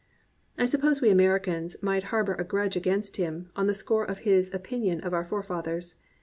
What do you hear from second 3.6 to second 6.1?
the score of his opinion of our fore fathers.